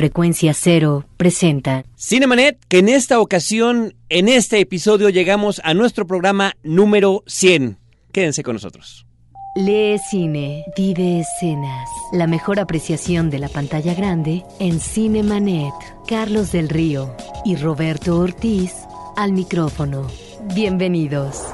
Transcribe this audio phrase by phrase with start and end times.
[0.00, 6.54] Frecuencia Cero presenta Cinemanet, que en esta ocasión, en este episodio, llegamos a nuestro programa
[6.62, 7.76] número 100.
[8.10, 9.06] Quédense con nosotros.
[9.56, 11.86] Lee cine, vive escenas.
[12.12, 15.74] La mejor apreciación de la pantalla grande en Cinemanet.
[16.08, 17.14] Carlos del Río
[17.44, 18.72] y Roberto Ortiz
[19.18, 20.06] al micrófono.
[20.54, 21.44] Bienvenidos.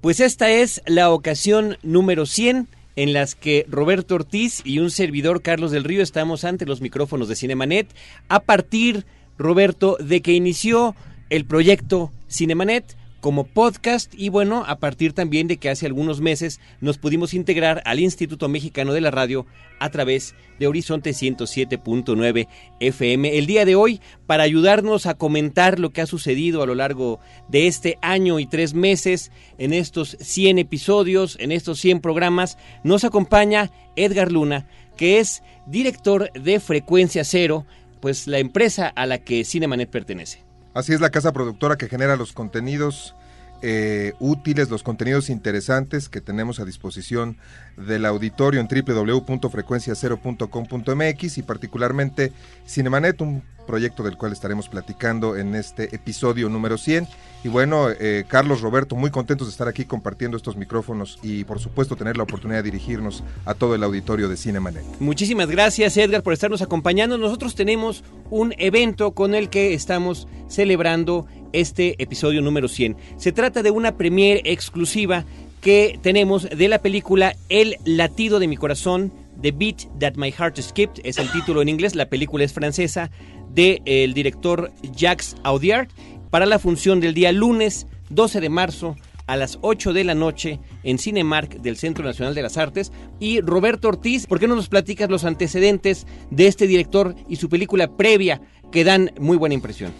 [0.00, 5.42] Pues esta es la ocasión número 100 en las que Roberto Ortiz y un servidor
[5.42, 7.88] Carlos del Río estamos ante los micrófonos de Cinemanet.
[8.28, 9.04] A partir,
[9.38, 10.94] Roberto, de que inició
[11.30, 16.60] el proyecto Cinemanet como podcast y bueno, a partir también de que hace algunos meses
[16.82, 19.46] nos pudimos integrar al Instituto Mexicano de la Radio
[19.80, 22.48] a través de Horizonte 107.9
[22.80, 23.38] FM.
[23.38, 27.18] El día de hoy, para ayudarnos a comentar lo que ha sucedido a lo largo
[27.48, 33.04] de este año y tres meses, en estos 100 episodios, en estos 100 programas, nos
[33.04, 37.64] acompaña Edgar Luna, que es director de Frecuencia Cero,
[38.02, 40.44] pues la empresa a la que Cinemanet pertenece.
[40.74, 43.14] Así es la casa productora que genera los contenidos
[43.62, 47.36] eh, útiles, los contenidos interesantes que tenemos a disposición
[47.76, 52.32] del auditorio en www.frecuenciacero.com.mx y particularmente
[52.66, 57.08] Cinemanet, un proyecto del cual estaremos platicando en este episodio número 100.
[57.42, 61.58] Y bueno, eh, Carlos, Roberto, muy contentos de estar aquí compartiendo estos micrófonos y por
[61.58, 64.84] supuesto tener la oportunidad de dirigirnos a todo el auditorio de Cinemanet.
[65.00, 67.18] Muchísimas gracias Edgar por estarnos acompañando.
[67.18, 72.96] Nosotros tenemos un evento con el que estamos celebrando este episodio número 100.
[73.16, 75.24] Se trata de una premiere exclusiva
[75.60, 80.60] que tenemos de la película El latido de mi corazón, The Beat That My Heart
[80.60, 83.10] Skipped, es el título en inglés, la película es francesa,
[83.54, 85.88] del el director Jacques Audiard,
[86.30, 90.60] para la función del día lunes 12 de marzo a las 8 de la noche
[90.82, 92.92] en Cinemark del Centro Nacional de las Artes.
[93.20, 97.48] Y Roberto Ortiz, ¿por qué no nos platicas los antecedentes de este director y su
[97.48, 99.92] película previa que dan muy buena impresión?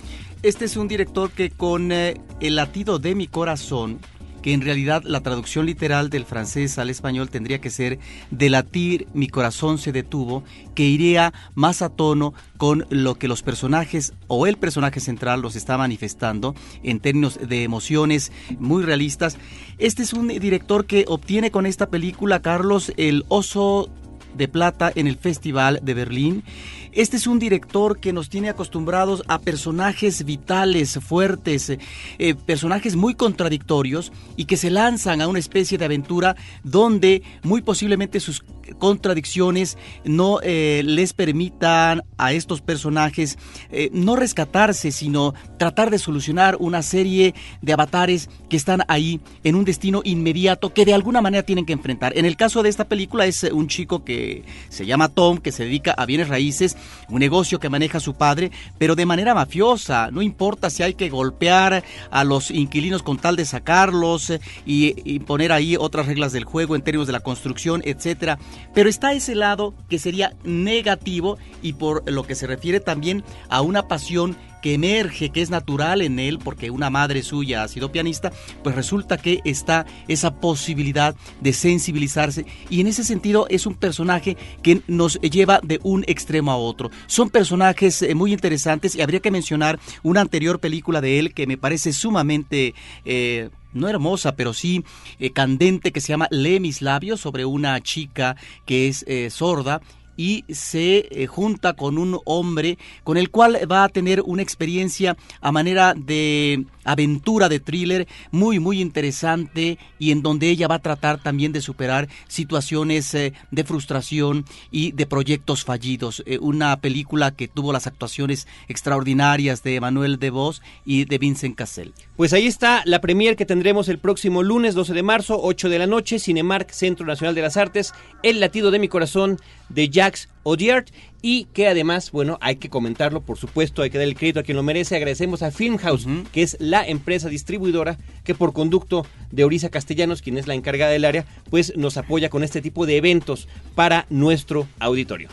[0.45, 3.98] Este es un director que con eh, el latido de mi corazón,
[4.42, 7.99] que en realidad la traducción literal del francés al español tendría que ser
[8.31, 10.44] de latir mi corazón se detuvo,
[10.75, 15.56] que iría más a tono con lo que los personajes o el personaje central los
[15.56, 19.38] está manifestando en términos de emociones muy realistas.
[19.78, 23.88] Este es un director que obtiene con esta película, Carlos, el oso
[24.34, 26.45] de plata en el Festival de Berlín.
[26.93, 31.71] Este es un director que nos tiene acostumbrados a personajes vitales, fuertes,
[32.19, 37.62] eh, personajes muy contradictorios y que se lanzan a una especie de aventura donde muy
[37.62, 38.45] posiblemente sus
[38.78, 43.38] contradicciones no eh, les permitan a estos personajes
[43.70, 49.54] eh, no rescatarse, sino tratar de solucionar una serie de avatares que están ahí en
[49.54, 52.16] un destino inmediato que de alguna manera tienen que enfrentar.
[52.16, 55.64] En el caso de esta película es un chico que se llama Tom, que se
[55.64, 56.76] dedica a bienes raíces
[57.08, 60.10] un negocio que maneja su padre, pero de manera mafiosa.
[60.10, 65.19] No importa si hay que golpear a los inquilinos con tal de sacarlos eh, y,
[65.20, 68.38] poner ahí otras reglas del juego en términos de la construcción, etcétera.
[68.75, 73.60] Pero está ese lado que sería negativo y por lo que se refiere también a
[73.62, 77.92] una pasión que emerge, que es natural en él, porque una madre suya ha sido
[77.92, 78.32] pianista,
[78.62, 84.38] pues resulta que está esa posibilidad de sensibilizarse y en ese sentido es un personaje
[84.62, 86.91] que nos lleva de un extremo a otro.
[87.06, 91.47] Son personajes eh, muy interesantes y habría que mencionar una anterior película de él que
[91.47, 92.75] me parece sumamente...
[93.04, 94.84] Eh, no hermosa, pero sí
[95.18, 99.80] eh, candente, que se llama Lee mis labios, sobre una chica que es sorda
[100.16, 105.16] y se eh, junta con un hombre con el cual va a tener una experiencia
[105.40, 110.83] a manera de aventura de thriller muy muy interesante y en donde ella va a
[110.83, 116.22] tratar también de superar situaciones eh, de frustración y de proyectos fallidos.
[116.27, 121.56] Eh, una película que tuvo las actuaciones extraordinarias de Manuel de Vos y de Vincent
[121.56, 121.95] Cassel.
[122.17, 125.78] Pues ahí está la premier que tendremos el próximo lunes 12 de marzo, 8 de
[125.78, 130.28] la noche, Cinemark, Centro Nacional de las Artes, El latido de mi corazón de Jacques
[130.44, 130.87] Audiard
[131.22, 134.42] y que además, bueno, hay que comentarlo, por supuesto, hay que dar el crédito a
[134.42, 134.97] quien lo merece.
[134.97, 140.36] Agradecemos a Filmhouse, que es la empresa distribuidora que por conducto de Orisa Castellanos, quien
[140.36, 144.66] es la encargada del área, pues nos apoya con este tipo de eventos para nuestro
[144.78, 145.28] auditorio.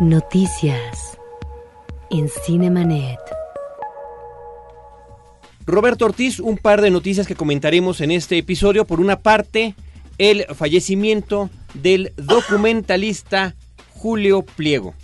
[0.00, 1.18] Noticias
[2.10, 3.18] en Cinemanet.
[5.64, 8.84] Roberto Ortiz, un par de noticias que comentaremos en este episodio.
[8.84, 9.74] Por una parte,
[10.18, 13.54] el fallecimiento del documentalista
[13.90, 14.94] Julio Pliego.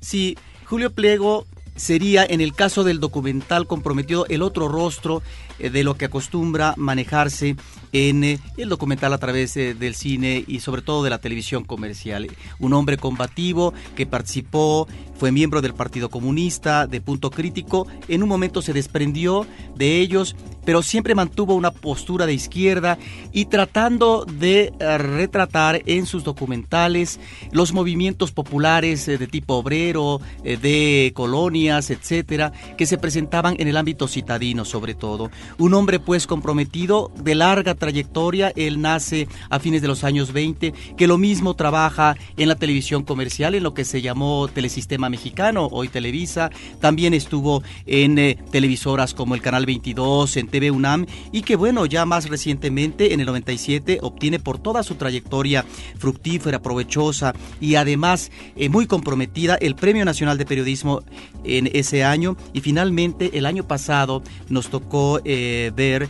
[0.00, 1.46] Sí, Julio Pliego
[1.76, 5.22] sería en el caso del documental comprometido el otro rostro
[5.58, 7.56] eh, de lo que acostumbra manejarse
[7.92, 11.64] en eh, el documental a través eh, del cine y sobre todo de la televisión
[11.64, 12.28] comercial.
[12.58, 18.28] Un hombre combativo que participó, fue miembro del Partido Comunista, de Punto Crítico, en un
[18.28, 19.46] momento se desprendió
[19.76, 20.34] de ellos,
[20.64, 22.98] pero siempre mantuvo una postura de izquierda
[23.32, 27.20] y tratando de retratar en sus documentales
[27.52, 34.08] los movimientos populares de tipo obrero, de colonias, etcétera, que se presentaban en el ámbito
[34.08, 35.30] citadino sobre todo.
[35.58, 40.72] Un hombre pues comprometido de larga trayectoria, él nace a fines de los años 20,
[40.96, 45.66] que lo mismo trabaja en la televisión comercial, en lo que se llamó Telesistema Mexicano,
[45.66, 46.50] hoy Televisa,
[46.80, 51.84] también estuvo en eh, televisoras como el Canal 22, en TV UNAM, y que bueno,
[51.84, 55.64] ya más recientemente, en el 97, obtiene por toda su trayectoria
[55.98, 61.02] fructífera, provechosa y además eh, muy comprometida el Premio Nacional de Periodismo
[61.42, 66.08] en ese año, y finalmente el año pasado nos tocó eh, ver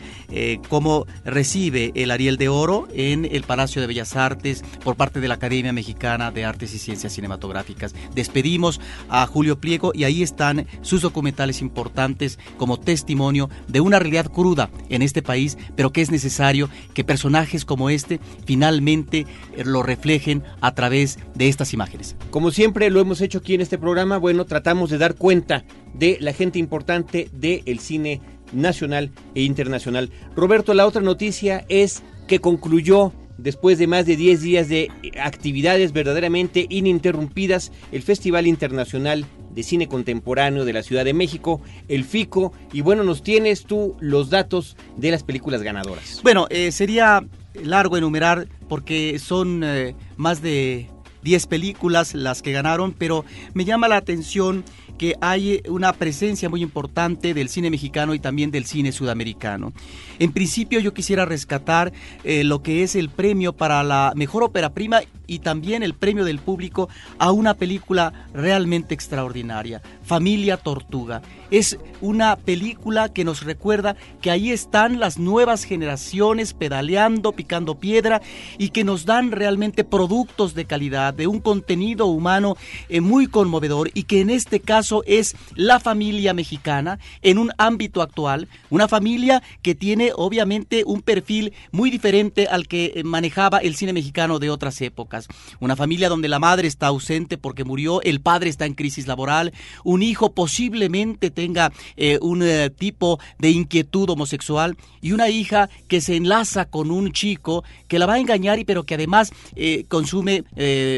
[0.68, 5.28] cómo recibe el Ariel de Oro en el Palacio de Bellas Artes por parte de
[5.28, 7.94] la Academia Mexicana de Artes y Ciencias Cinematográficas.
[8.16, 14.26] Despedimos a Julio Pliego y ahí están sus documentales importantes como testimonio de una realidad
[14.26, 19.26] cruda en este país, pero que es necesario que personajes como este finalmente
[19.56, 22.16] eh, lo reflejen a través de estas imágenes.
[22.32, 26.16] Como siempre lo hemos hecho aquí en este programa, bueno, tratamos de dar cuenta de
[26.20, 28.20] la gente importante del cine
[28.52, 30.10] nacional e internacional.
[30.36, 34.90] Roberto, la otra noticia es que concluyó después de más de 10 días de
[35.20, 42.04] actividades verdaderamente ininterrumpidas, el Festival Internacional de Cine Contemporáneo de la Ciudad de México, el
[42.04, 46.20] FICO, y bueno, nos tienes tú los datos de las películas ganadoras.
[46.22, 47.24] Bueno, eh, sería
[47.62, 50.88] largo enumerar porque son eh, más de
[51.22, 54.64] 10 películas las que ganaron, pero me llama la atención
[55.02, 59.72] que hay una presencia muy importante del cine mexicano y también del cine sudamericano.
[60.20, 64.74] En principio yo quisiera rescatar eh, lo que es el premio para la mejor ópera
[64.74, 65.00] prima
[65.32, 71.22] y también el premio del público a una película realmente extraordinaria, Familia Tortuga.
[71.50, 78.22] Es una película que nos recuerda que ahí están las nuevas generaciones pedaleando, picando piedra
[78.58, 82.56] y que nos dan realmente productos de calidad, de un contenido humano
[82.88, 88.02] eh, muy conmovedor y que en este caso es la familia mexicana en un ámbito
[88.02, 93.76] actual, una familia que tiene obviamente un perfil muy diferente al que eh, manejaba el
[93.76, 95.21] cine mexicano de otras épocas.
[95.60, 99.52] Una familia donde la madre está ausente porque murió, el padre está en crisis laboral,
[99.84, 106.00] un hijo posiblemente tenga eh, un eh, tipo de inquietud homosexual y una hija que
[106.00, 109.84] se enlaza con un chico que la va a engañar y pero que además eh,
[109.88, 110.44] consume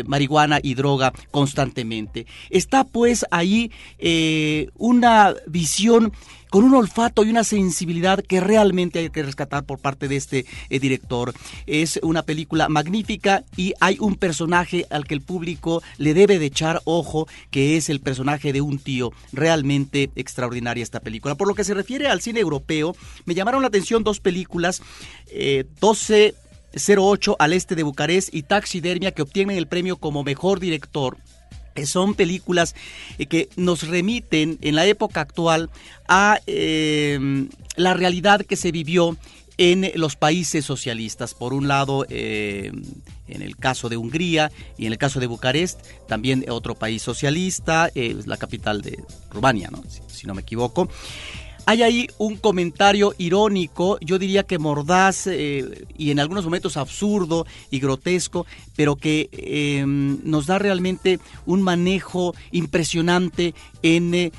[0.07, 2.27] marihuana y droga constantemente.
[2.51, 3.71] Está pues ahí
[4.77, 6.13] una visión
[6.55, 10.47] con un olfato y una sensibilidad que realmente hay que rescatar por parte de este
[10.71, 11.35] eh, director.
[11.67, 16.47] Es una película magnífica y hay un personaje al que el público le debe de
[16.47, 19.11] echar ojo, que es el personaje de un tío.
[19.33, 21.35] Realmente extraordinaria esta película.
[21.35, 24.81] Por lo que se refiere al cine europeo, me llamaron la atención dos películas,
[25.33, 26.37] eh, 12
[26.97, 31.17] 08 al este de Bucarest y Taxidermia que obtienen el premio como mejor director
[31.87, 32.75] son películas
[33.19, 35.71] eh, que nos remiten en la época actual
[36.09, 39.17] a em, la realidad que se vivió
[39.57, 41.35] en los países socialistas.
[41.35, 42.83] Por un lado, em,
[43.29, 47.91] en el caso de Hungría y en el caso de Bucarest, también otro país socialista,
[47.95, 49.71] eh, la capital de Rumania,
[50.09, 50.89] si no me equivoco.
[51.67, 57.47] Hay ahí un comentario irónico, yo diría que mordaz eh, y en algunos momentos absurdo
[57.71, 64.15] y grotesco, pero que em, nos da realmente un manejo impresionante en...
[64.15, 64.33] Eh,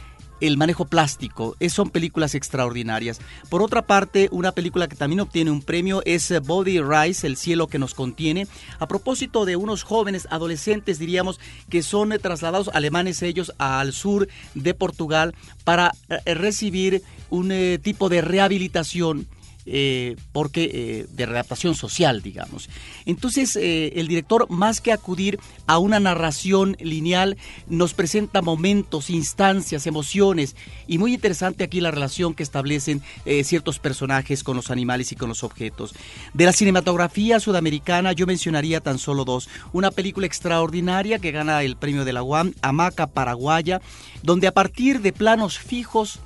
[0.47, 1.55] el manejo plástico.
[1.59, 3.19] Es, son películas extraordinarias.
[3.49, 7.37] Por otra parte, una película que también obtiene un premio es eh, Body Rise, El
[7.37, 8.47] cielo que nos contiene.
[8.79, 14.27] A propósito de unos jóvenes adolescentes, diríamos, que son eh, trasladados alemanes ellos al sur
[14.53, 19.27] de Portugal para eh, recibir un tipo de rehabilitación
[19.67, 22.69] eh, porque eh, de readaptación social, digamos.
[23.05, 29.87] Entonces, eh, el director, más que acudir a una narración lineal, nos presenta momentos, instancias,
[29.87, 30.55] emociones,
[30.87, 33.01] y muy interesante aquí la relación que establecen
[33.43, 35.95] ciertos personajes con los animales y con los objetos.
[36.33, 39.49] De la cinematografía sudamericana, yo mencionaría tan solo dos.
[39.73, 43.81] Una película extraordinaria que gana el premio de la UAM, Hamaca Paraguaya,
[44.21, 46.19] donde a partir de planos fijos,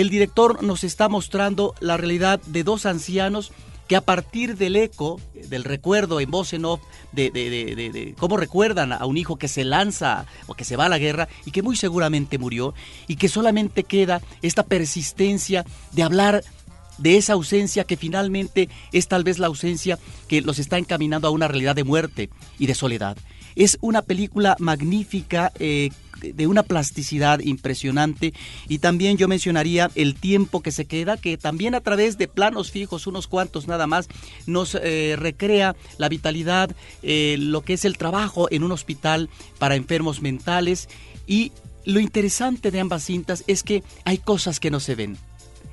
[0.00, 3.50] el director nos está mostrando la realidad de dos ancianos
[3.88, 8.92] que a partir del eco, del recuerdo en voz en off, de, de, cómo recuerdan
[8.92, 11.62] a un hijo que se lanza o que se va a la guerra y que
[11.62, 12.74] muy seguramente murió,
[13.08, 16.44] y que solamente queda esta persistencia de hablar
[16.98, 21.32] de esa ausencia que finalmente es tal vez la ausencia que los está encaminando a
[21.32, 23.16] una realidad de muerte y de soledad.
[23.58, 25.90] Es una película magnífica eh,
[26.22, 28.32] de una plasticidad impresionante.
[28.68, 32.70] Y también yo mencionaría el tiempo que se queda, que también a través de planos
[32.70, 34.08] fijos, unos cuantos nada más,
[34.46, 36.70] nos eh, recrea la vitalidad,
[37.02, 40.88] eh, lo que es el trabajo en un hospital para enfermos mentales.
[41.26, 41.50] Y
[41.84, 45.18] lo interesante de ambas cintas es que hay cosas que no se ven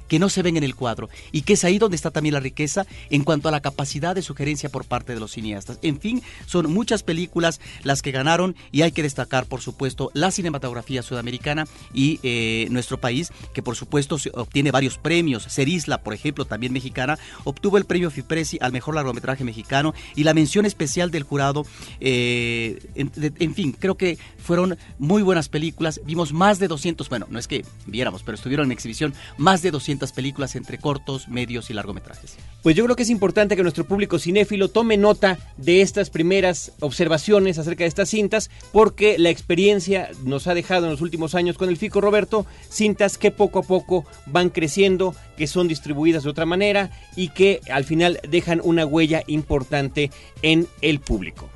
[0.08, 2.40] que no se ven en el cuadro y que es ahí donde está también la
[2.40, 5.80] riqueza en cuanto a la capacidad de sugerencia por parte de los cineastas.
[5.82, 10.32] En fin, son muchas películas las que ganaron y hay que destacar, por supuesto, la
[10.32, 15.48] cinematografía sudamericana y eh, nuestro país, que por supuesto obtiene varios premios.
[15.50, 20.34] Cerisla, por ejemplo, también mexicana, obtuvo el premio Fipresi al mejor largometraje mexicano y la
[20.34, 21.66] mención especial del jurado.
[22.00, 26.02] Eh, en, en fin, creo que fueron muy buenas películas.
[26.06, 29.72] Vimos más de 200, bueno, no es que viéramos, pero estuvieron en exhibición más de
[29.72, 32.38] 200 películas entre cortos, medios y largometrajes.
[32.62, 36.72] Pues yo creo que es importante que nuestro público cinéfilo tome nota de estas primeras
[36.80, 41.58] observaciones acerca de estas cintas, porque la experiencia nos ha dejado en los últimos años
[41.58, 46.30] con el FICO Roberto cintas que poco a poco van creciendo, que son distribuidas de
[46.30, 50.12] otra manera y que al final dejan una huella importante
[50.42, 51.50] en el público.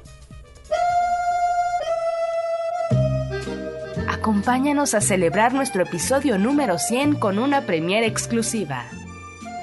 [4.29, 8.86] Acompáñanos a celebrar nuestro episodio número 100 con una premiere exclusiva.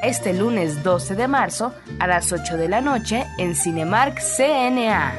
[0.02, 5.14] Este lunes 12 de marzo a las 8 de la noche en Cinemark CNA.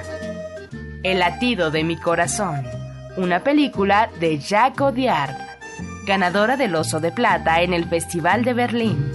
[1.01, 2.65] El latido de mi corazón,
[3.15, 5.37] una película de Jacques Audiard,
[6.05, 9.11] ganadora del Oso de Plata en el Festival de Berlín.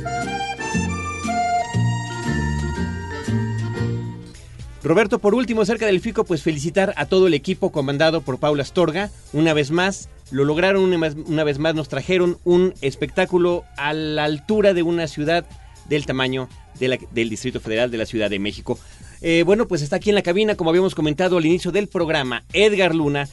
[4.83, 8.63] Roberto, por último, cerca del FICO, pues felicitar a todo el equipo comandado por Paula
[8.63, 9.11] Astorga.
[9.33, 14.75] Una vez más, lo lograron, una vez, más nos trajeron un espectáculo a la altura
[14.75, 15.45] de una ciudad
[15.89, 16.49] del tamaño
[16.81, 18.77] del Distrito Federal de la Ciudad de México.
[19.21, 22.43] Eh, bueno, pues está aquí en la cabina, como habíamos comentado al inicio del programa,
[22.53, 23.29] Edgar Luna,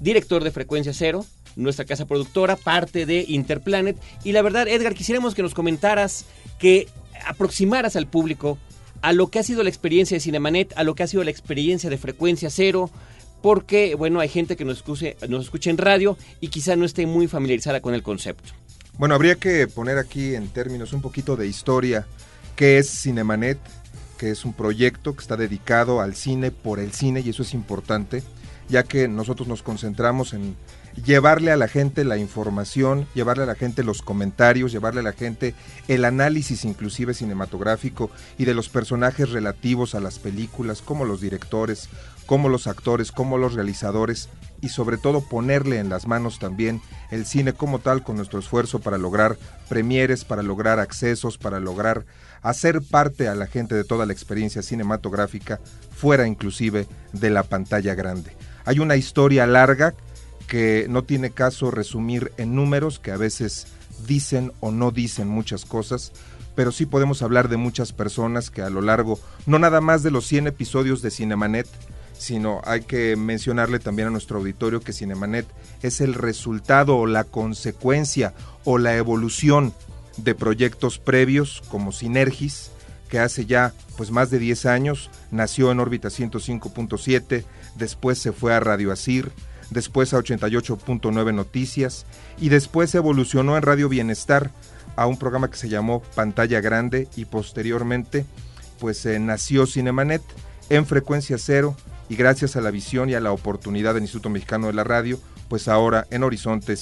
[0.00, 1.24] director de Frecuencia Cero,
[1.56, 3.96] nuestra casa productora, parte de Interplanet.
[4.22, 6.24] Y la verdad, Edgar, quisiéramos que nos comentaras,
[6.60, 6.86] que
[7.26, 8.58] aproximaras al público
[9.02, 11.30] a lo que ha sido la experiencia de Cinemanet, a lo que ha sido la
[11.30, 12.90] experiencia de Frecuencia Cero,
[13.42, 17.06] porque, bueno, hay gente que nos, escuche, nos escucha en radio y quizá no esté
[17.06, 18.52] muy familiarizada con el concepto.
[18.98, 22.06] Bueno, habría que poner aquí en términos un poquito de historia
[22.56, 23.58] qué es Cinemanet,
[24.18, 27.54] que es un proyecto que está dedicado al cine por el cine y eso es
[27.54, 28.24] importante,
[28.68, 30.56] ya que nosotros nos concentramos en
[31.04, 35.12] llevarle a la gente la información, llevarle a la gente los comentarios, llevarle a la
[35.12, 35.54] gente
[35.86, 41.88] el análisis inclusive cinematográfico y de los personajes relativos a las películas, como los directores,
[42.26, 44.28] como los actores, como los realizadores
[44.60, 48.80] y sobre todo ponerle en las manos también el cine como tal con nuestro esfuerzo
[48.80, 52.04] para lograr premieres, para lograr accesos, para lograr
[52.42, 55.60] hacer parte a la gente de toda la experiencia cinematográfica
[55.90, 58.32] fuera inclusive de la pantalla grande.
[58.68, 59.94] Hay una historia larga
[60.46, 63.66] que no tiene caso resumir en números que a veces
[64.06, 66.12] dicen o no dicen muchas cosas,
[66.54, 70.10] pero sí podemos hablar de muchas personas que a lo largo, no nada más de
[70.10, 71.66] los 100 episodios de Cinemanet,
[72.18, 75.46] sino hay que mencionarle también a nuestro auditorio que Cinemanet
[75.80, 78.34] es el resultado o la consecuencia
[78.64, 79.72] o la evolución
[80.18, 82.70] de proyectos previos como Sinergis,
[83.08, 87.42] que hace ya pues más de 10 años nació en órbita 105.7,
[87.74, 89.32] después se fue a Radio Asir,
[89.70, 92.06] después a 88.9 Noticias
[92.38, 94.52] y después evolucionó en Radio Bienestar
[94.94, 98.24] a un programa que se llamó Pantalla Grande y posteriormente
[98.78, 100.22] pues eh, nació Cinemanet
[100.70, 101.74] en frecuencia cero
[102.08, 105.18] y gracias a la visión y a la oportunidad del Instituto Mexicano de la Radio,
[105.48, 106.76] pues ahora en Horizonte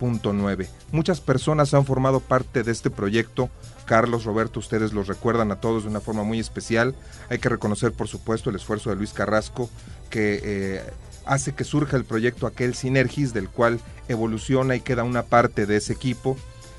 [0.00, 0.68] 107.9.
[0.92, 3.50] Muchas personas han formado parte de este proyecto.
[3.84, 6.94] Carlos, Roberto, ustedes los recuerdan a todos de una forma muy especial.
[7.28, 9.68] Hay que reconocer, por supuesto, el esfuerzo de Luis Carrasco,
[10.10, 10.82] que eh,
[11.26, 15.76] hace que surja el proyecto Aquel Sinergis, del cual evoluciona y queda una parte de
[15.76, 16.36] ese equipo.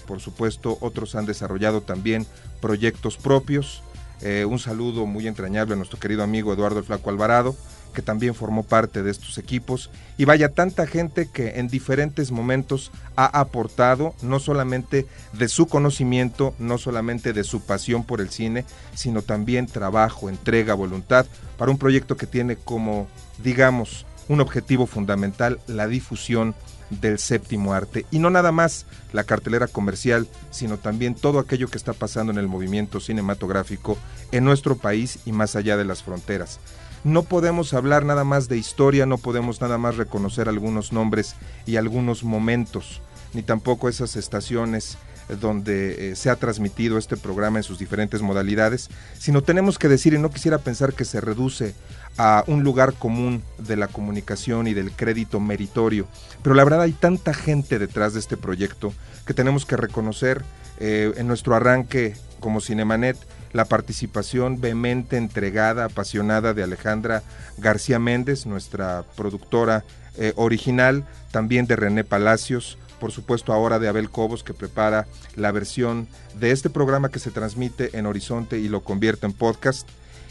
[0.08, 2.26] Por supuesto, otros han desarrollado también
[2.60, 3.84] proyectos propios.
[4.22, 7.56] Eh, un saludo muy entrañable a nuestro querido amigo Eduardo Flaco Alvarado,
[7.92, 9.90] que también formó parte de estos equipos.
[10.18, 16.54] Y vaya tanta gente que en diferentes momentos ha aportado no solamente de su conocimiento,
[16.60, 21.26] no solamente de su pasión por el cine, sino también trabajo, entrega, voluntad
[21.58, 23.08] para un proyecto que tiene como,
[23.44, 26.56] digamos, un objetivo fundamental, la difusión
[26.90, 28.06] del séptimo arte.
[28.12, 32.38] Y no nada más la cartelera comercial, sino también todo aquello que está pasando en
[32.38, 33.98] el movimiento cinematográfico
[34.32, 36.60] en nuestro país y más allá de las fronteras.
[37.04, 41.78] No podemos hablar nada más de historia, no podemos nada más reconocer algunos nombres y
[41.78, 43.02] algunos momentos,
[43.34, 44.98] ni tampoco esas estaciones
[45.40, 50.14] donde eh, se ha transmitido este programa en sus diferentes modalidades, sino tenemos que decir,
[50.14, 51.74] y no quisiera pensar que se reduce
[52.18, 56.08] a un lugar común de la comunicación y del crédito meritorio,
[56.44, 58.94] pero la verdad hay tanta gente detrás de este proyecto
[59.26, 60.44] que tenemos que reconocer
[60.80, 63.18] eh, en nuestro arranque como Cinemanet
[63.54, 67.24] la participación vehemente, entregada, apasionada de Alejandra
[67.58, 69.84] García Méndez, nuestra productora
[70.18, 75.52] eh, original, también de René Palacios, por supuesto ahora de Abel Cobos que prepara la
[75.52, 79.90] versión de este programa que se transmite en Horizonte y lo convierte en podcast.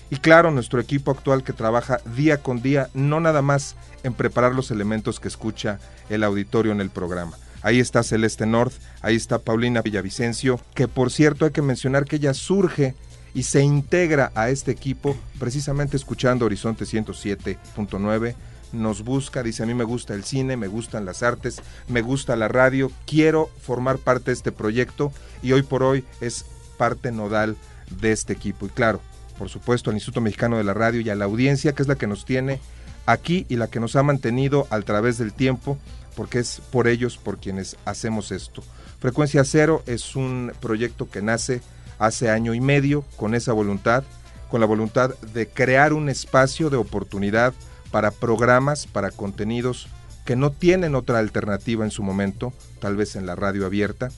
[0.08, 4.54] Y claro, nuestro equipo actual que trabaja día con día, no nada más en preparar
[4.54, 7.36] los elementos que escucha el auditorio en el programa.
[7.62, 8.72] Ahí está Celeste North,
[9.02, 12.94] ahí está Paulina Villavicencio, que por cierto hay que mencionar que ella surge
[13.34, 18.34] y se integra a este equipo precisamente escuchando Horizonte 107.9
[18.72, 22.36] nos busca, dice a mí me gusta el cine, me gustan las artes, me gusta
[22.36, 26.44] la radio, quiero formar parte de este proyecto y hoy por hoy es
[26.76, 27.56] parte nodal
[28.00, 28.66] de este equipo.
[28.66, 29.00] Y claro,
[29.38, 31.96] por supuesto al Instituto Mexicano de la Radio y a la audiencia que es la
[31.96, 32.60] que nos tiene
[33.06, 35.78] aquí y la que nos ha mantenido a través del tiempo,
[36.14, 38.62] porque es por ellos por quienes hacemos esto.
[39.00, 41.62] Frecuencia Cero es un proyecto que nace
[42.00, 44.02] hace año y medio con esa voluntad,
[44.50, 47.54] con la voluntad de crear un espacio de oportunidad
[47.92, 49.86] para programas, para contenidos
[50.24, 54.10] que no tienen otra alternativa en su momento, tal vez en la radio abierta,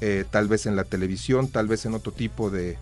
[0.00, 2.76] eh, tal vez en la televisión, tal vez en otro tipo de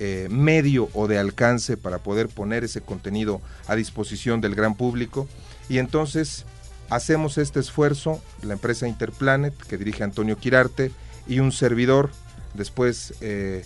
[0.00, 5.28] eh, medio o de alcance para poder poner ese contenido a disposición del gran público.
[5.68, 6.44] Y entonces
[6.90, 10.90] hacemos este esfuerzo, la empresa Interplanet, que dirige Antonio Quirarte,
[11.26, 12.10] y un servidor,
[12.54, 13.64] después eh,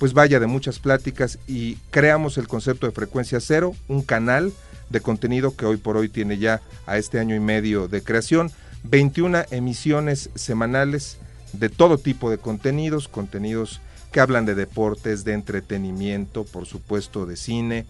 [0.00, 4.50] pues vaya de muchas pláticas y creamos el concepto de frecuencia cero, un canal
[4.88, 8.50] de contenido que hoy por hoy tiene ya a este año y medio de creación,
[8.84, 11.18] 21 emisiones semanales
[11.52, 17.36] de todo tipo de contenidos, contenidos que hablan de deportes, de entretenimiento, por supuesto de
[17.36, 17.84] cine,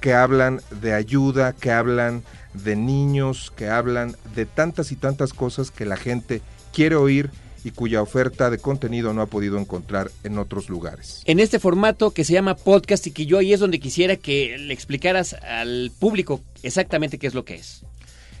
[0.00, 5.70] que hablan de ayuda, que hablan de niños, que hablan de tantas y tantas cosas
[5.70, 6.42] que la gente
[6.72, 7.30] quiere oír
[7.64, 11.22] y cuya oferta de contenido no ha podido encontrar en otros lugares.
[11.24, 14.56] En este formato que se llama podcast y que yo ahí es donde quisiera que
[14.58, 17.82] le explicaras al público exactamente qué es lo que es.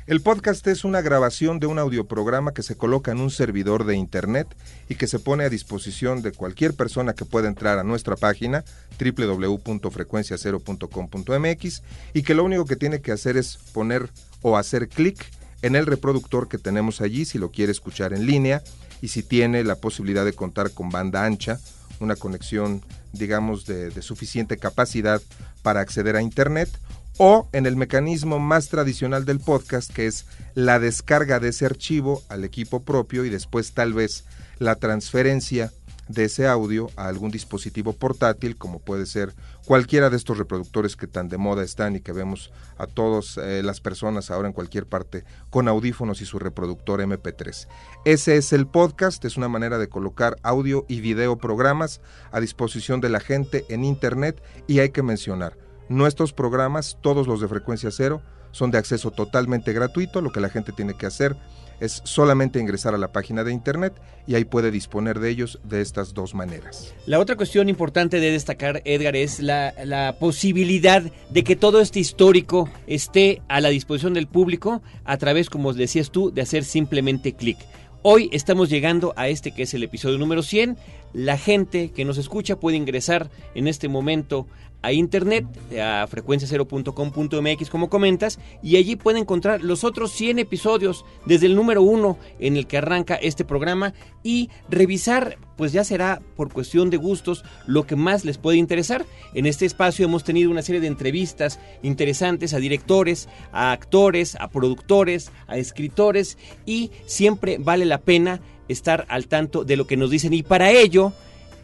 [0.08, 3.94] El podcast es una grabación de un audioprograma que se coloca en un servidor de
[3.94, 4.48] internet
[4.88, 8.64] y que se pone a disposición de cualquier persona que pueda entrar a nuestra página
[8.98, 11.82] www.frecuenciacero.com.mx
[12.14, 15.24] y que lo único que tiene que hacer es poner o hacer clic
[15.62, 18.64] en el reproductor que tenemos allí si lo quiere escuchar en línea
[19.02, 21.60] y si tiene la posibilidad de contar con banda ancha,
[22.00, 22.80] una conexión,
[23.12, 25.20] digamos, de, suficiente capacidad
[25.62, 26.70] para acceder a Internet,
[27.18, 32.22] o en el mecanismo más tradicional del podcast, que es la descarga de ese archivo
[32.28, 34.24] al equipo propio y después tal vez
[34.58, 35.72] la transferencia
[36.08, 39.34] de ese audio a algún dispositivo portátil, como puede ser
[39.64, 43.62] cualquiera de estos reproductores que tan de moda están y que vemos a todas eh,
[43.62, 47.68] las personas ahora en cualquier parte con audífonos y su reproductor MP3.
[48.04, 53.00] Ese es el podcast, es una manera de colocar audio y video programas a disposición
[53.00, 55.56] de la gente en Internet y hay que mencionar,
[55.88, 60.50] nuestros programas, todos los de frecuencia cero, son de acceso totalmente gratuito, lo que la
[60.50, 61.36] gente tiene que hacer
[61.82, 63.94] es solamente ingresar a la página de internet
[64.28, 66.94] y ahí puede disponer de ellos de estas dos maneras.
[67.06, 72.70] La otra cuestión importante de destacar, Edgar, es la, posibilidad de que todo este histórico
[72.86, 77.58] esté a la disposición del público a través, como decías tú, de hacer simplemente clic.
[78.02, 80.76] Hoy estamos llegando a este que es el episodio número 100.
[81.12, 84.46] La gente que nos escucha puede ingresar en este momento
[84.82, 85.46] a internet,
[85.80, 91.82] a frecuenciacero.com.mx como comentas, y allí puede encontrar los otros 100 episodios desde el número
[91.82, 96.96] 1 en el que arranca este programa y revisar, pues ya será por cuestión de
[96.96, 99.06] gustos, lo que más les puede interesar.
[99.34, 104.48] En este espacio hemos tenido una serie de entrevistas interesantes a directores, a actores, a
[104.48, 110.10] productores, a escritores, y siempre vale la pena estar al tanto de lo que nos
[110.10, 110.32] dicen.
[110.32, 111.12] Y para ello,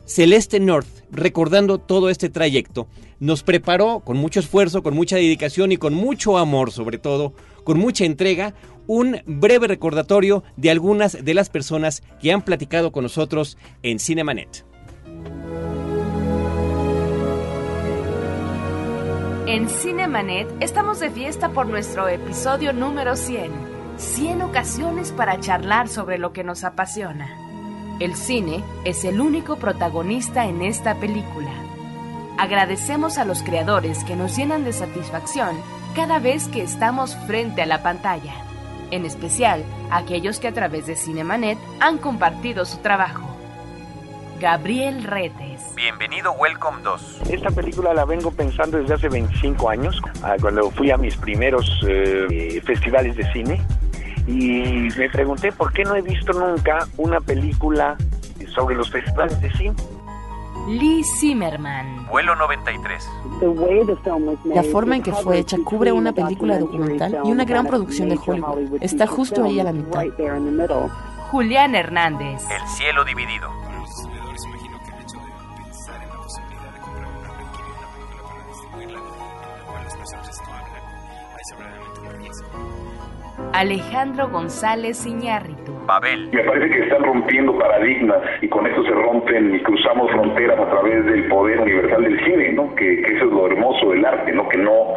[0.08, 2.88] Celeste North, recordando todo este trayecto,
[3.20, 7.78] nos preparó con mucho esfuerzo, con mucha dedicación y con mucho amor sobre todo, con
[7.78, 8.54] mucha entrega,
[8.86, 14.64] un breve recordatorio de algunas de las personas que han platicado con nosotros en Cinemanet.
[19.46, 23.52] En Cinemanet estamos de fiesta por nuestro episodio número 100.
[23.98, 27.47] 100 ocasiones para charlar sobre lo que nos apasiona.
[28.00, 31.50] El cine es el único protagonista en esta película.
[32.38, 35.56] Agradecemos a los creadores que nos llenan de satisfacción
[35.96, 38.34] cada vez que estamos frente a la pantalla.
[38.92, 43.28] En especial, a aquellos que a través de Cinemanet han compartido su trabajo.
[44.38, 45.74] Gabriel Retes.
[45.74, 47.22] Bienvenido Welcome 2.
[47.30, 50.00] Esta película la vengo pensando desde hace 25 años,
[50.40, 53.60] cuando fui a mis primeros eh, festivales de cine.
[54.28, 57.96] Y me pregunté por qué no he visto nunca una película
[58.54, 59.74] sobre los festivales de cine.
[60.68, 62.06] Lee Zimmerman.
[62.08, 63.08] Vuelo 93.
[64.54, 68.18] La forma en que fue hecha cubre una película documental y una gran producción de
[68.18, 68.82] Hollywood.
[68.82, 70.04] Está justo ahí a la mitad.
[71.30, 72.42] Julián Hernández.
[72.50, 73.50] El cielo dividido.
[83.52, 85.72] Alejandro González Iñárritu.
[85.86, 86.28] Babel.
[86.32, 90.70] Me parece que están rompiendo paradigmas y con esto se rompen y cruzamos fronteras a
[90.70, 92.74] través del poder universal del cine, ¿no?
[92.74, 94.48] Que, que eso es lo hermoso del arte, ¿no?
[94.50, 94.94] Que no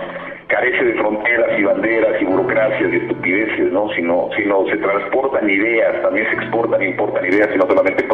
[0.48, 3.90] carece de fronteras y banderas y burocracias y estupideces, ¿no?
[3.96, 8.06] Sino, sino se transportan ideas, también se exportan e importan ideas y no solamente.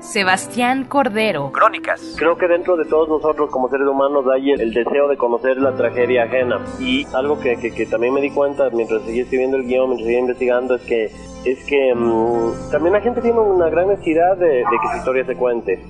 [0.00, 1.52] Sebastián Cordero.
[1.52, 2.16] Crónicas.
[2.16, 5.58] Creo que dentro de todos nosotros como seres humanos hay el, el deseo de conocer
[5.58, 6.58] la tragedia ajena.
[6.78, 10.06] Y algo que, que, que, también me di cuenta mientras seguía escribiendo el guion, mientras
[10.06, 11.04] seguía investigando, es que,
[11.44, 15.24] es que mmm, también la gente tiene una gran necesidad de, de que su historia
[15.24, 15.84] se cuente.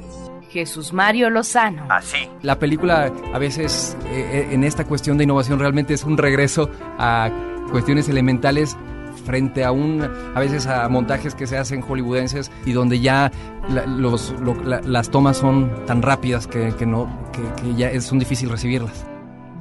[0.50, 1.86] Jesús Mario Lozano.
[1.88, 2.28] Así.
[2.42, 6.68] La película a veces eh, en esta cuestión de innovación realmente es un regreso
[6.98, 7.30] a
[7.70, 8.76] cuestiones elementales
[9.20, 10.02] frente a un
[10.34, 13.30] a veces a montajes que se hacen hollywoodenses y donde ya
[13.68, 17.88] la, los, lo, la, las tomas son tan rápidas que, que no que, que, ya
[17.88, 19.06] es un difícil recibirlas.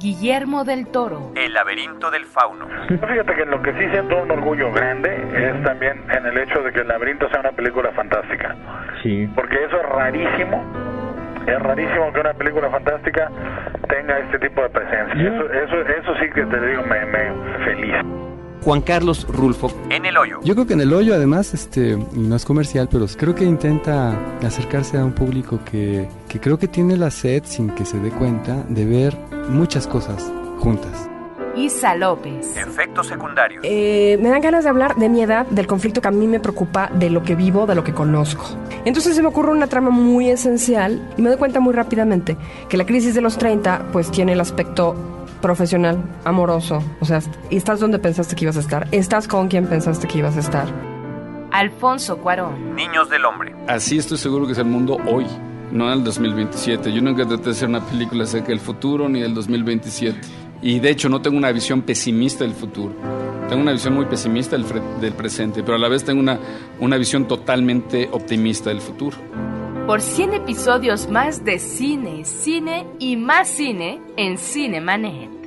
[0.00, 1.32] Guillermo del Toro.
[1.36, 2.66] El laberinto del fauno.
[2.88, 6.72] Fíjate que lo que sí siento un orgullo grande es también en el hecho de
[6.72, 8.56] que el laberinto sea una película fantástica.
[9.02, 9.28] Sí.
[9.34, 10.64] Porque eso es rarísimo.
[11.46, 13.30] Es rarísimo que una película fantástica
[13.88, 15.20] tenga este tipo de presencia.
[15.20, 17.96] Eso, eso, eso sí que te digo, me, me feliz.
[18.62, 20.40] Juan Carlos Rulfo en el hoyo.
[20.42, 24.18] Yo creo que en el hoyo además, este, no es comercial, pero creo que intenta
[24.42, 28.10] acercarse a un público que, que creo que tiene la sed, sin que se dé
[28.10, 29.16] cuenta, de ver
[29.48, 31.10] muchas cosas juntas.
[31.56, 32.56] Isa López.
[32.56, 33.62] Efectos secundarios.
[33.66, 36.40] Eh, me dan ganas de hablar de mi edad, del conflicto que a mí me
[36.40, 38.44] preocupa, de lo que vivo, de lo que conozco.
[38.84, 42.36] Entonces se me ocurre una trama muy esencial y me doy cuenta muy rápidamente
[42.68, 44.94] que la crisis de los 30 pues tiene el aspecto
[45.40, 50.06] profesional, amoroso, o sea, estás donde pensaste que ibas a estar, estás con quien pensaste
[50.06, 50.68] que ibas a estar.
[51.50, 52.74] Alfonso Cuarón.
[52.74, 53.54] Niños del hombre.
[53.66, 55.26] Así estoy seguro que es el mundo hoy,
[55.72, 56.92] no en el 2027.
[56.92, 60.20] Yo nunca traté de hacer una película acerca del futuro ni del 2027.
[60.62, 62.94] Y de hecho no tengo una visión pesimista del futuro.
[63.48, 64.64] Tengo una visión muy pesimista del,
[65.00, 66.38] del presente, pero a la vez tengo una,
[66.78, 69.16] una visión totalmente optimista del futuro.
[69.90, 75.40] Por 100 episodios más de cine, cine y más cine en Cinemanet.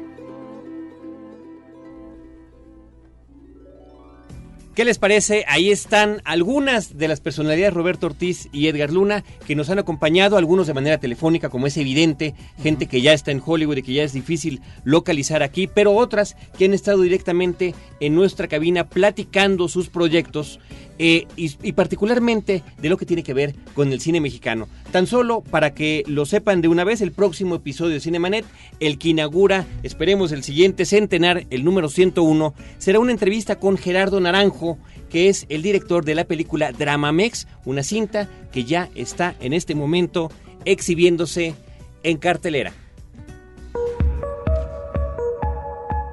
[4.76, 5.46] ¿Qué les parece?
[5.48, 10.36] Ahí están algunas de las personalidades Roberto Ortiz y Edgar Luna que nos han acompañado,
[10.36, 13.94] algunos de manera telefónica, como es evidente, gente que ya está en Hollywood y que
[13.94, 19.70] ya es difícil localizar aquí, pero otras que han estado directamente en nuestra cabina platicando
[19.70, 20.60] sus proyectos
[21.00, 24.68] eh, y, y, particularmente de lo que tiene que ver con el cine mexicano.
[24.92, 28.46] Tan solo para que lo sepan de una vez, el próximo episodio de Cinemanet,
[28.80, 34.20] el que inaugura, esperemos, el siguiente centenar, el número 101, será una entrevista con Gerardo
[34.20, 34.78] Naranjo,
[35.10, 39.76] que es el director de la película Dramamex, una cinta que ya está en este
[39.76, 40.32] momento
[40.66, 41.56] exhibiéndose
[42.04, 42.74] en cartelera.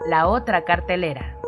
[0.08, 1.39] La otra cartelera.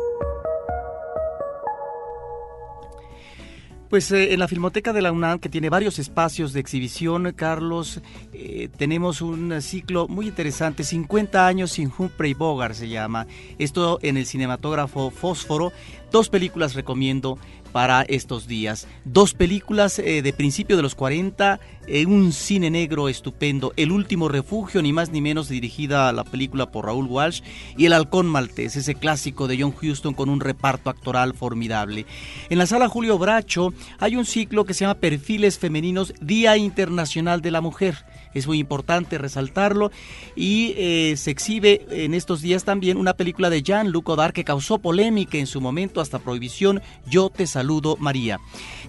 [3.93, 8.01] Pues eh, en la Filmoteca de la UNAM, que tiene varios espacios de exhibición, Carlos,
[8.33, 13.27] eh, tenemos un ciclo muy interesante, 50 años sin Humphrey Bogart se llama.
[13.59, 15.71] Esto en el cinematógrafo Fósforo.
[16.11, 17.37] Dos películas recomiendo
[17.73, 18.87] para estos días.
[19.03, 24.29] Dos películas eh, de principio de los 40, eh, un cine negro estupendo, El último
[24.29, 27.41] refugio, ni más ni menos dirigida a la película por Raúl Walsh,
[27.75, 32.05] y El halcón maltés, ese clásico de John Huston con un reparto actoral formidable.
[32.49, 37.41] En la sala Julio Bracho hay un ciclo que se llama Perfiles Femeninos, Día Internacional
[37.41, 39.91] de la Mujer es muy importante resaltarlo.
[40.35, 44.79] Y eh, se exhibe en estos días también una película de Jean-Luc Godard que causó
[44.79, 48.39] polémica en su momento hasta prohibición, Yo te saludo María.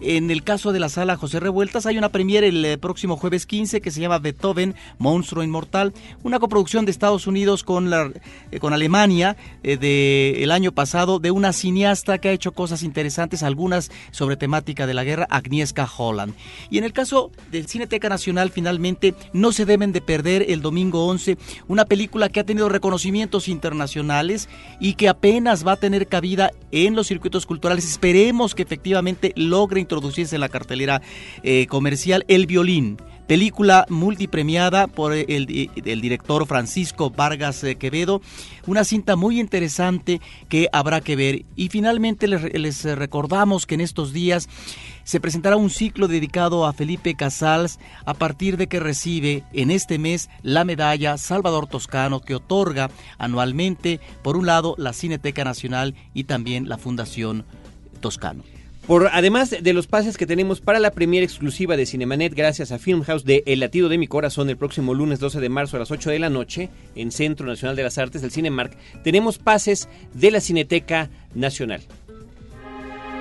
[0.00, 3.46] En el caso de la sala José Revueltas hay una premiere el eh, próximo jueves
[3.46, 8.10] 15 que se llama Beethoven, Monstruo Inmortal, una coproducción de Estados Unidos con, la,
[8.50, 13.42] eh, con Alemania del de año pasado de una cineasta que ha hecho cosas interesantes,
[13.42, 16.34] algunas sobre temática de la guerra, Agnieszka Holland.
[16.70, 21.04] Y en el caso del Cineteca Nacional, finalmente, no se deben de perder el domingo
[21.06, 21.36] 11
[21.68, 24.48] una película que ha tenido reconocimientos internacionales
[24.80, 27.84] y que apenas va a tener cabida en los circuitos culturales.
[27.84, 31.02] Esperemos que efectivamente logre introducirse en la cartelera
[31.42, 38.20] eh, comercial El Violín película multipremiada por el, director Francisco Vargas eh, Quevedo,
[38.66, 41.44] una cinta muy interesante que habrá que ver.
[41.56, 44.48] Y finalmente les, recordamos que en estos días
[45.04, 49.98] se presentará un ciclo dedicado a Felipe Casals a partir de que recibe en este
[49.98, 56.24] mes la medalla Salvador Toscano que otorga anualmente, por un lado, la Cineteca Nacional y
[56.24, 57.44] también la Fundación
[58.00, 58.44] Toscano.
[58.86, 62.78] Por, además de los pases que tenemos para la premiere exclusiva de Cinemanet gracias a
[62.78, 65.90] Filmhouse de El latido de mi corazón el próximo lunes 12 de marzo a las
[65.90, 70.30] 8 de la noche en Centro Nacional de las Artes del Cinemark, tenemos pases de
[70.30, 71.80] la Cineteca Nacional.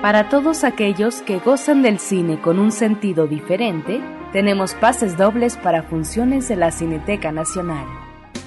[0.02, 4.02] Para todos aquellos que gozan del cine con un sentido diferente,
[4.34, 7.86] tenemos pases dobles para funciones de la Cineteca Nacional.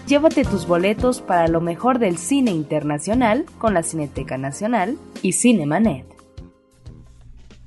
[0.05, 6.16] Llévate tus boletos para lo mejor del cine internacional con la Cineteca Nacional y Cinemanet.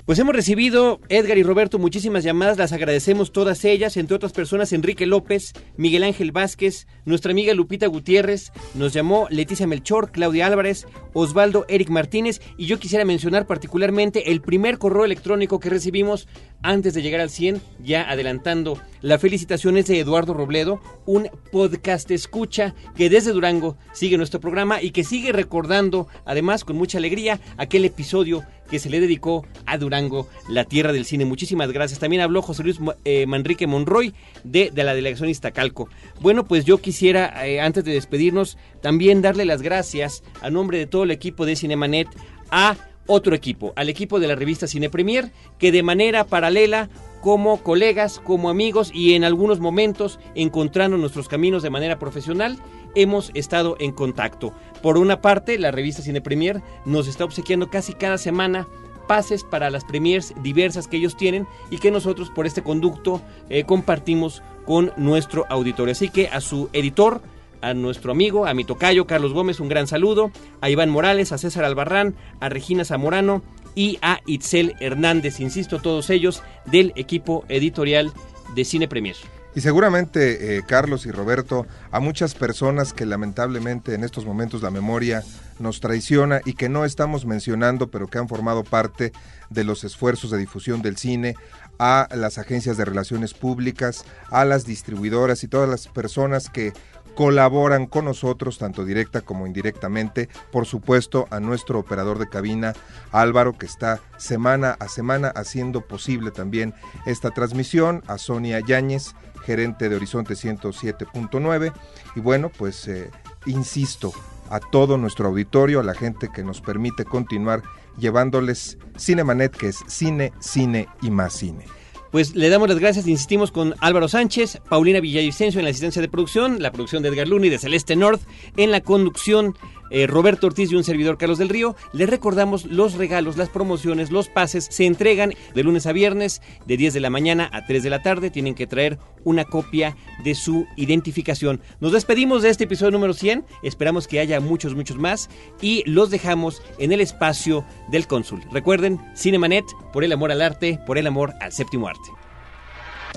[0.06, 4.72] Pues hemos recibido, Edgar y Roberto, muchísimas llamadas, las agradecemos todas ellas, entre otras personas
[4.72, 10.86] Enrique López, Miguel Ángel Vázquez, nuestra amiga Lupita Gutiérrez, nos llamó Leticia Melchor, Claudia Álvarez,
[11.12, 16.26] Osvaldo Eric Martínez y yo quisiera mencionar particularmente el primer correo electrónico que recibimos
[16.62, 22.10] antes de llegar al 100, ya adelantando la felicitación es de Eduardo Robledo, un podcast
[22.10, 27.40] escucha que desde Durango sigue nuestro programa y que sigue recordando además con mucha alegría
[27.56, 31.24] aquel episodio que se le dedicó a Durango, la tierra del cine.
[31.24, 31.98] Muchísimas gracias.
[31.98, 35.88] También habló José Luis eh, Manrique Monroy de, la delegación Iztacalco.
[36.20, 40.86] Bueno, pues yo quisiera, eh, antes de despedirnos, también darle las gracias a nombre de
[40.86, 42.08] todo el equipo de Cinemanet
[42.50, 46.88] a otro equipo, al equipo de la revista Cine Premier, que de manera paralela
[47.20, 52.58] como colegas, como amigos y en algunos momentos encontrando nuestros caminos de manera profesional,
[52.94, 54.52] hemos estado en contacto.
[54.82, 58.66] Por una parte, la revista Cine Premier nos está obsequiando casi cada semana
[59.06, 63.64] pases para las premiers diversas que ellos tienen y que nosotros por este conducto eh,
[63.64, 65.92] compartimos con nuestro auditorio.
[65.92, 67.20] Así que a su editor,
[67.60, 70.30] a nuestro amigo, a mi tocayo Carlos Gómez, un gran saludo,
[70.60, 73.42] a Iván Morales, a César Albarrán, a Regina Zamorano
[73.74, 78.12] y a Itzel Hernández, insisto, todos ellos del equipo editorial
[78.54, 79.16] de Cine Premier.
[79.54, 84.70] Y seguramente, eh, Carlos y Roberto, a muchas personas que lamentablemente en estos momentos la
[84.70, 85.24] memoria
[85.58, 89.12] nos traiciona y que no estamos mencionando, pero que han formado parte
[89.50, 91.34] de los esfuerzos de difusión del cine,
[91.80, 96.72] a las agencias de relaciones públicas, a las distribuidoras y todas las personas que
[97.14, 100.28] colaboran con nosotros, tanto directa como indirectamente.
[100.50, 102.74] Por supuesto, a nuestro operador de cabina,
[103.12, 106.74] Álvaro, que está semana a semana haciendo posible también
[107.06, 111.72] esta transmisión, a Sonia Yáñez, gerente de Horizonte 107.9.
[112.16, 113.10] Y bueno, pues eh,
[113.46, 114.12] insisto,
[114.50, 117.62] a todo nuestro auditorio, a la gente que nos permite continuar
[117.96, 121.64] llevándoles Cinemanet, que es cine, cine y más cine.
[122.10, 126.08] Pues le damos las gracias, insistimos con Álvaro Sánchez, Paulina Villavicencio en la asistencia de
[126.08, 128.20] producción, la producción de Edgar Luna y de Celeste North
[128.56, 129.56] en la conducción
[129.90, 131.76] eh, Roberto Ortiz y un servidor Carlos del Río.
[131.92, 136.76] Les recordamos los regalos, las promociones, los pases se entregan de lunes a viernes de
[136.76, 138.30] 10 de la mañana a 3 de la tarde.
[138.30, 141.60] Tienen que traer una copia de su identificación.
[141.80, 143.44] Nos despedimos de este episodio número 100.
[143.62, 145.28] Esperamos que haya muchos, muchos más
[145.60, 148.42] y los dejamos en el espacio del cónsul.
[148.52, 152.10] Recuerden, Cinemanet, por el amor al arte, por el amor al séptimo arte.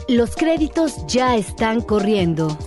[0.07, 2.57] Los créditos ya están corriendo.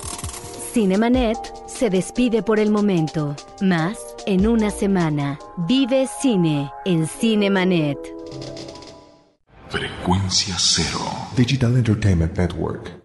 [0.73, 1.39] Cinemanet
[1.77, 3.37] se despide por el momento.
[3.61, 5.39] Más en una semana.
[5.69, 7.99] Vive cine en Cinemanet.
[9.69, 11.05] Frecuencia cero.
[11.37, 12.96] Digital Entertainment Network.